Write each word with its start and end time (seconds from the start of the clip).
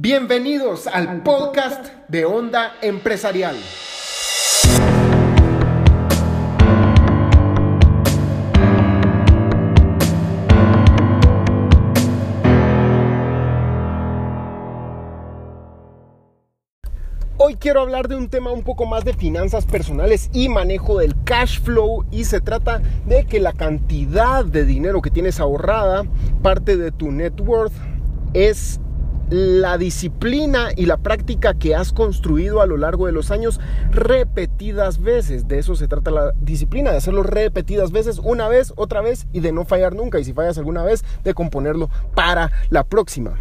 Bienvenidos 0.00 0.86
al 0.86 1.24
podcast 1.24 1.88
de 2.06 2.24
Onda 2.24 2.74
Empresarial. 2.82 3.56
Hoy 17.38 17.56
quiero 17.56 17.80
hablar 17.80 18.06
de 18.06 18.14
un 18.14 18.28
tema 18.28 18.52
un 18.52 18.62
poco 18.62 18.86
más 18.86 19.04
de 19.04 19.14
finanzas 19.14 19.66
personales 19.66 20.30
y 20.32 20.48
manejo 20.48 21.00
del 21.00 21.16
cash 21.24 21.60
flow 21.60 22.06
y 22.12 22.22
se 22.22 22.40
trata 22.40 22.80
de 23.04 23.26
que 23.26 23.40
la 23.40 23.52
cantidad 23.52 24.44
de 24.44 24.64
dinero 24.64 25.02
que 25.02 25.10
tienes 25.10 25.40
ahorrada, 25.40 26.04
parte 26.40 26.76
de 26.76 26.92
tu 26.92 27.10
net 27.10 27.40
worth, 27.40 27.74
es 28.32 28.78
la 29.30 29.78
disciplina 29.78 30.68
y 30.76 30.86
la 30.86 30.96
práctica 30.96 31.54
que 31.54 31.74
has 31.74 31.92
construido 31.92 32.60
a 32.60 32.66
lo 32.66 32.76
largo 32.76 33.06
de 33.06 33.12
los 33.12 33.30
años 33.30 33.60
repetidas 33.90 35.00
veces. 35.02 35.48
De 35.48 35.58
eso 35.58 35.74
se 35.74 35.88
trata 35.88 36.10
la 36.10 36.32
disciplina, 36.40 36.90
de 36.90 36.98
hacerlo 36.98 37.22
repetidas 37.22 37.92
veces, 37.92 38.18
una 38.22 38.48
vez, 38.48 38.72
otra 38.76 39.00
vez 39.00 39.26
y 39.32 39.40
de 39.40 39.52
no 39.52 39.64
fallar 39.64 39.94
nunca. 39.94 40.18
Y 40.18 40.24
si 40.24 40.32
fallas 40.32 40.58
alguna 40.58 40.82
vez, 40.82 41.04
de 41.24 41.34
componerlo 41.34 41.90
para 42.14 42.50
la 42.70 42.84
próxima. 42.84 43.38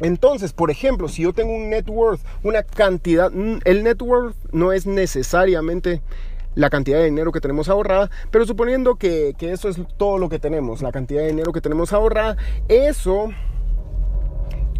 Entonces, 0.00 0.52
por 0.52 0.70
ejemplo, 0.70 1.08
si 1.08 1.22
yo 1.22 1.32
tengo 1.32 1.52
un 1.52 1.70
net 1.70 1.88
worth, 1.88 2.20
una 2.44 2.62
cantidad, 2.62 3.32
mm, 3.32 3.60
el 3.64 3.82
net 3.82 4.00
worth 4.00 4.36
no 4.52 4.72
es 4.72 4.86
necesariamente 4.86 6.02
la 6.54 6.70
cantidad 6.70 6.98
de 6.98 7.04
dinero 7.04 7.32
que 7.32 7.40
tenemos 7.40 7.68
ahorrada, 7.68 8.10
pero 8.30 8.46
suponiendo 8.46 8.96
que, 8.96 9.34
que 9.38 9.52
eso 9.52 9.68
es 9.68 9.80
todo 9.96 10.18
lo 10.18 10.28
que 10.28 10.38
tenemos, 10.38 10.82
la 10.82 10.92
cantidad 10.92 11.22
de 11.22 11.28
dinero 11.28 11.52
que 11.52 11.60
tenemos 11.60 11.92
ahorrada, 11.92 12.36
eso 12.68 13.30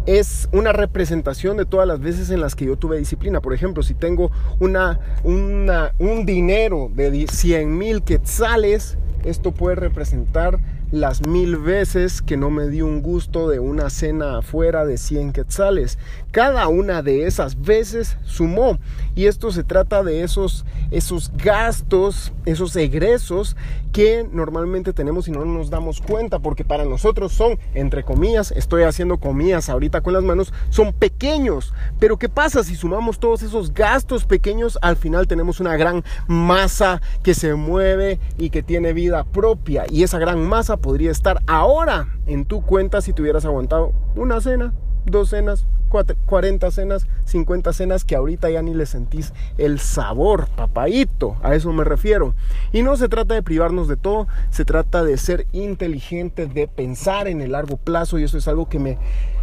es 0.05 0.49
una 0.51 0.71
representación 0.71 1.57
de 1.57 1.65
todas 1.65 1.87
las 1.87 1.99
veces 1.99 2.29
en 2.29 2.41
las 2.41 2.55
que 2.55 2.65
yo 2.65 2.77
tuve 2.77 2.97
disciplina. 2.97 3.41
Por 3.41 3.53
ejemplo, 3.53 3.83
si 3.83 3.93
tengo 3.93 4.31
una, 4.59 4.99
un 5.23 6.25
dinero 6.25 6.89
de 6.93 7.27
100 7.27 7.77
mil 7.77 8.01
quetzales, 8.01 8.97
esto 9.23 9.51
puede 9.51 9.75
representar 9.75 10.59
las 10.91 11.25
mil 11.27 11.57
veces 11.57 12.21
que 12.21 12.37
no 12.37 12.49
me 12.49 12.67
di 12.67 12.81
un 12.81 13.01
gusto 13.01 13.47
de 13.47 13.59
una 13.59 13.89
cena 13.89 14.39
afuera 14.39 14.85
de 14.85 14.97
100 14.97 15.33
quetzales. 15.33 15.97
Cada 16.31 16.67
una 16.67 17.01
de 17.01 17.25
esas 17.25 17.61
veces 17.61 18.17
sumó. 18.25 18.79
Y 19.15 19.25
esto 19.25 19.51
se 19.51 19.63
trata 19.63 20.03
de 20.03 20.23
esos, 20.23 20.65
esos 20.91 21.31
gastos, 21.37 22.33
esos 22.45 22.75
egresos 22.75 23.55
que 23.91 24.27
normalmente 24.31 24.93
tenemos 24.93 25.27
y 25.27 25.31
no 25.31 25.45
nos 25.45 25.69
damos 25.69 25.99
cuenta 25.99 26.39
porque 26.39 26.63
para 26.63 26.85
nosotros 26.85 27.31
son, 27.33 27.57
entre 27.73 28.03
comillas, 28.03 28.51
estoy 28.51 28.83
haciendo 28.83 29.17
comillas 29.17 29.69
ahorita 29.69 30.01
con 30.01 30.13
las 30.13 30.23
manos, 30.23 30.53
son 30.69 30.93
pequeños. 30.93 31.73
Pero 31.99 32.17
¿qué 32.17 32.29
pasa 32.29 32.63
si 32.63 32.75
sumamos 32.75 33.19
todos 33.19 33.41
esos 33.41 33.73
gastos 33.73 34.25
pequeños? 34.25 34.77
Al 34.81 34.95
final 34.95 35.27
tenemos 35.27 35.59
una 35.59 35.75
gran 35.75 36.03
masa 36.27 37.01
que 37.23 37.33
se 37.33 37.55
mueve 37.55 38.19
y 38.37 38.49
que 38.49 38.63
tiene 38.63 38.93
vida 38.93 39.23
propia. 39.23 39.85
Y 39.89 40.03
esa 40.03 40.19
gran 40.19 40.41
masa 40.41 40.77
podría 40.79 41.11
estar 41.11 41.41
ahora 41.47 42.07
en 42.25 42.45
tu 42.45 42.61
cuenta 42.61 43.01
si 43.01 43.13
tuvieras 43.13 43.45
aguantado 43.45 43.93
una 44.15 44.41
cena, 44.41 44.73
dos 45.05 45.29
cenas, 45.29 45.65
40 45.89 46.71
cenas, 46.71 47.07
50 47.25 47.73
cenas 47.73 48.05
que 48.05 48.15
ahorita 48.15 48.49
ya 48.49 48.61
ni 48.61 48.73
le 48.73 48.85
sentís 48.85 49.33
el 49.57 49.79
sabor, 49.79 50.47
papaito, 50.55 51.35
a 51.41 51.55
eso 51.55 51.73
me 51.73 51.83
refiero. 51.83 52.35
Y 52.71 52.83
no 52.83 52.95
se 52.95 53.09
trata 53.09 53.33
de 53.33 53.43
privarnos 53.43 53.87
de 53.87 53.97
todo, 53.97 54.27
se 54.51 54.65
trata 54.65 55.03
de 55.03 55.17
ser 55.17 55.47
inteligente, 55.51 56.45
de 56.45 56.67
pensar 56.67 57.27
en 57.27 57.41
el 57.41 57.53
largo 57.53 57.77
plazo 57.77 58.19
y 58.19 58.23
eso 58.23 58.37
es 58.37 58.47
algo 58.47 58.69
que 58.69 58.79
me 58.79 58.97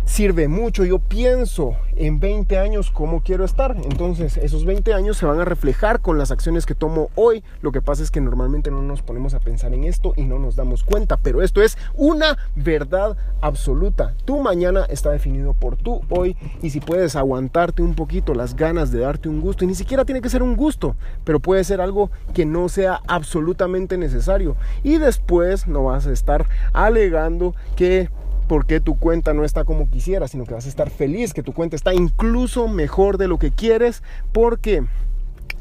sirve 0.06 0.48
mucho. 0.48 0.84
Yo 0.84 0.98
pienso 0.98 1.76
en 1.96 2.20
20 2.20 2.58
años 2.58 2.90
cómo 2.90 3.20
quiero 3.20 3.44
estar. 3.44 3.76
Entonces 3.84 4.38
esos 4.38 4.64
20 4.64 4.94
años 4.94 5.18
se 5.18 5.26
van 5.26 5.40
a 5.40 5.44
reflejar 5.44 6.00
con 6.00 6.16
las 6.16 6.30
acciones 6.30 6.64
que 6.64 6.74
tomo 6.74 7.10
hoy. 7.14 7.44
Lo 7.60 7.72
que 7.72 7.82
pasa 7.82 8.02
es 8.02 8.10
que 8.10 8.20
normalmente 8.20 8.70
no 8.70 8.80
nos 8.80 9.02
ponemos 9.02 9.34
a 9.34 9.40
pensar 9.40 9.74
en 9.74 9.84
esto 9.84 10.14
y 10.16 10.22
no 10.22 10.38
nos 10.38 10.56
damos 10.56 10.84
cuenta. 10.84 11.18
Pero 11.18 11.42
esto 11.42 11.60
es 11.60 11.76
una 11.94 12.38
verdad 12.54 13.16
absoluta. 13.42 14.14
Tu 14.24 14.40
mañana 14.40 14.86
está 14.88 15.10
definido 15.10 15.52
por 15.52 15.76
tu 15.76 16.00
hoy 16.08 16.36
y 16.62 16.70
si 16.70 16.80
puedes 16.80 17.16
aguantarte 17.16 17.82
un 17.82 17.94
poquito 17.94 18.32
las 18.34 18.56
ganas 18.56 18.92
de 18.92 19.00
darte 19.00 19.28
un 19.28 19.40
gusto, 19.40 19.64
y 19.64 19.68
ni 19.68 19.74
siquiera 19.74 20.04
tiene 20.04 20.20
que 20.20 20.30
ser 20.30 20.42
un 20.42 20.56
gusto, 20.56 20.94
pero 21.24 21.40
puede 21.40 21.64
ser 21.64 21.80
algo 21.80 22.10
que 22.32 22.46
no 22.46 22.68
sea 22.68 23.00
absolutamente 23.08 23.98
necesario. 23.98 24.56
Y 24.84 24.98
después 24.98 25.66
no 25.66 25.84
vas 25.84 26.06
a 26.06 26.12
estar 26.12 26.46
alegando 26.72 27.54
que 27.74 28.08
porque 28.48 28.80
tu 28.80 28.98
cuenta 28.98 29.34
no 29.34 29.44
está 29.44 29.64
como 29.64 29.90
quisieras, 29.90 30.30
sino 30.30 30.44
que 30.44 30.54
vas 30.54 30.66
a 30.66 30.68
estar 30.68 30.90
feliz, 30.90 31.34
que 31.34 31.42
tu 31.42 31.52
cuenta 31.52 31.76
está 31.76 31.94
incluso 31.94 32.68
mejor 32.68 33.18
de 33.18 33.28
lo 33.28 33.38
que 33.38 33.50
quieres, 33.50 34.02
porque 34.32 34.84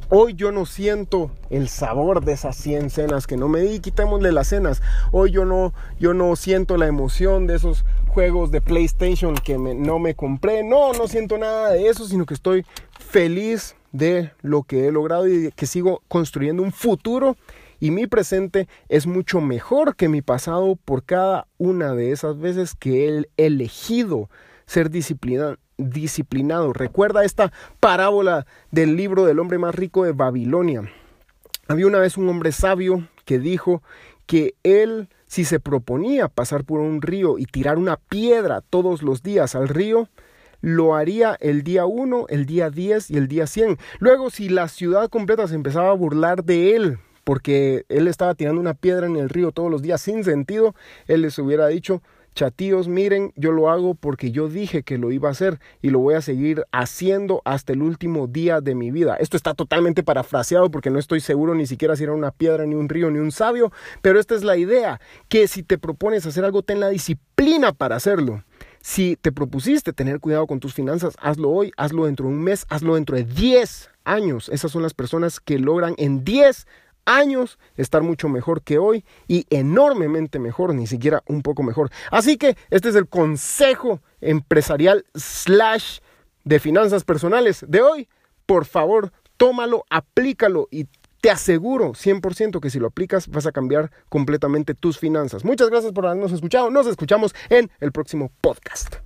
Hoy 0.09 0.35
yo 0.35 0.51
no 0.51 0.67
siento 0.67 1.31
el 1.49 1.67
sabor 1.67 2.23
de 2.23 2.33
esas 2.33 2.55
100 2.57 2.91
cenas 2.91 3.25
que 3.25 3.37
no 3.37 3.47
me 3.47 3.61
di, 3.61 3.79
quitémosle 3.79 4.31
las 4.31 4.49
cenas. 4.49 4.83
Hoy 5.11 5.31
yo 5.31 5.45
no, 5.45 5.73
yo 5.99 6.13
no 6.13 6.35
siento 6.35 6.77
la 6.77 6.85
emoción 6.85 7.47
de 7.47 7.55
esos 7.55 7.85
juegos 8.09 8.51
de 8.51 8.61
PlayStation 8.61 9.33
que 9.33 9.57
no 9.57 9.97
me 9.97 10.13
compré. 10.13 10.63
No, 10.63 10.93
no 10.93 11.07
siento 11.07 11.39
nada 11.39 11.71
de 11.71 11.87
eso, 11.87 12.05
sino 12.05 12.27
que 12.27 12.35
estoy 12.35 12.67
feliz 12.99 13.75
de 13.93 14.31
lo 14.43 14.61
que 14.61 14.87
he 14.87 14.91
logrado 14.91 15.27
y 15.27 15.51
que 15.55 15.65
sigo 15.65 16.03
construyendo 16.07 16.61
un 16.61 16.71
futuro 16.71 17.35
y 17.79 17.91
mi 17.91 18.07
presente 18.07 18.67
es 18.89 19.07
mucho 19.07 19.41
mejor 19.41 19.95
que 19.95 20.09
mi 20.09 20.21
pasado 20.21 20.75
por 20.75 21.03
cada 21.03 21.47
una 21.57 21.93
de 21.93 22.11
esas 22.11 22.39
veces 22.39 22.75
que 22.75 23.07
he 23.07 23.25
elegido 23.37 24.29
ser 24.65 24.89
disciplinado. 24.89 26.73
Recuerda 26.73 27.23
esta 27.23 27.51
parábola 27.79 28.45
del 28.71 28.95
libro 28.95 29.25
del 29.25 29.39
hombre 29.39 29.57
más 29.57 29.75
rico 29.75 30.03
de 30.03 30.13
Babilonia. 30.13 30.89
Había 31.67 31.87
una 31.87 31.99
vez 31.99 32.17
un 32.17 32.29
hombre 32.29 32.51
sabio 32.51 33.07
que 33.25 33.39
dijo 33.39 33.81
que 34.25 34.55
él, 34.63 35.09
si 35.27 35.45
se 35.45 35.59
proponía 35.59 36.27
pasar 36.27 36.63
por 36.63 36.79
un 36.79 37.01
río 37.01 37.37
y 37.37 37.45
tirar 37.45 37.77
una 37.77 37.97
piedra 37.97 38.61
todos 38.61 39.01
los 39.01 39.23
días 39.23 39.55
al 39.55 39.67
río, 39.67 40.09
lo 40.61 40.95
haría 40.95 41.37
el 41.41 41.63
día 41.63 41.85
1, 41.85 42.25
el 42.29 42.45
día 42.45 42.69
10 42.69 43.11
y 43.11 43.17
el 43.17 43.27
día 43.27 43.45
100. 43.45 43.77
Luego, 43.99 44.29
si 44.29 44.49
la 44.49 44.67
ciudad 44.67 45.09
completa 45.09 45.47
se 45.47 45.55
empezaba 45.55 45.91
a 45.91 45.93
burlar 45.93 46.43
de 46.43 46.75
él 46.75 46.99
porque 47.25 47.85
él 47.89 48.07
estaba 48.07 48.35
tirando 48.35 48.61
una 48.61 48.75
piedra 48.75 49.07
en 49.07 49.17
el 49.17 49.27
río 49.27 49.51
todos 49.51 49.69
los 49.69 49.81
días 49.81 49.99
sin 49.99 50.23
sentido, 50.23 50.73
él 51.07 51.23
les 51.23 51.37
hubiera 51.37 51.67
dicho, 51.67 52.01
chatíos, 52.35 52.87
miren, 52.87 53.31
yo 53.35 53.51
lo 53.51 53.69
hago 53.69 53.95
porque 53.95 54.31
yo 54.31 54.47
dije 54.47 54.83
que 54.83 54.97
lo 54.97 55.11
iba 55.11 55.29
a 55.29 55.31
hacer 55.31 55.59
y 55.81 55.89
lo 55.89 55.99
voy 55.99 56.15
a 56.15 56.21
seguir 56.21 56.65
haciendo 56.71 57.41
hasta 57.45 57.73
el 57.73 57.81
último 57.81 58.27
día 58.27 58.61
de 58.61 58.75
mi 58.75 58.91
vida. 58.91 59.15
Esto 59.15 59.37
está 59.37 59.53
totalmente 59.53 60.03
parafraseado 60.03 60.69
porque 60.69 60.91
no 60.91 60.99
estoy 60.99 61.19
seguro 61.19 61.55
ni 61.55 61.65
siquiera 61.65 61.95
si 61.95 62.03
era 62.03 62.13
una 62.13 62.31
piedra, 62.31 62.65
ni 62.65 62.75
un 62.75 62.89
río, 62.89 63.09
ni 63.09 63.19
un 63.19 63.31
sabio, 63.31 63.71
pero 64.01 64.19
esta 64.19 64.35
es 64.35 64.43
la 64.43 64.57
idea, 64.57 65.01
que 65.27 65.47
si 65.47 65.63
te 65.63 65.77
propones 65.77 66.25
hacer 66.25 66.45
algo, 66.45 66.61
ten 66.61 66.79
la 66.79 66.89
disciplina 66.89 67.71
para 67.73 67.95
hacerlo. 67.95 68.43
Si 68.81 69.15
te 69.15 69.31
propusiste 69.31 69.93
tener 69.93 70.19
cuidado 70.19 70.45
con 70.45 70.59
tus 70.59 70.75
finanzas, 70.75 71.15
hazlo 71.19 71.49
hoy, 71.49 71.71
hazlo 71.75 72.05
dentro 72.05 72.27
de 72.27 72.33
un 72.33 72.43
mes, 72.43 72.67
hazlo 72.69 72.93
dentro 72.93 73.15
de 73.15 73.23
10 73.23 73.89
años. 74.03 74.49
Esas 74.49 74.71
son 74.71 74.83
las 74.83 74.93
personas 74.93 75.39
que 75.39 75.57
logran 75.57 75.95
en 75.97 76.23
10 76.23 76.67
años 77.05 77.59
estar 77.75 78.01
mucho 78.01 78.29
mejor 78.29 78.61
que 78.61 78.77
hoy 78.77 79.05
y 79.27 79.45
enormemente 79.49 80.39
mejor, 80.39 80.73
ni 80.73 80.87
siquiera 80.87 81.23
un 81.27 81.41
poco 81.41 81.63
mejor. 81.63 81.89
Así 82.11 82.37
que 82.37 82.57
este 82.69 82.89
es 82.89 82.95
el 82.95 83.07
consejo 83.07 84.01
empresarial 84.21 85.05
slash 85.15 85.99
de 86.43 86.59
finanzas 86.59 87.03
personales 87.03 87.65
de 87.67 87.81
hoy. 87.81 88.09
Por 88.45 88.65
favor, 88.65 89.11
tómalo, 89.37 89.85
aplícalo 89.89 90.67
y 90.71 90.87
te 91.21 91.31
aseguro 91.31 91.93
100% 91.93 92.59
que 92.59 92.69
si 92.69 92.79
lo 92.79 92.87
aplicas 92.87 93.27
vas 93.29 93.47
a 93.47 93.51
cambiar 93.51 93.91
completamente 94.09 94.75
tus 94.75 94.99
finanzas. 94.99 95.43
Muchas 95.43 95.69
gracias 95.69 95.91
por 95.91 96.05
habernos 96.05 96.31
escuchado. 96.31 96.69
Nos 96.69 96.85
escuchamos 96.85 97.33
en 97.49 97.71
el 97.79 97.91
próximo 97.91 98.31
podcast. 98.41 98.97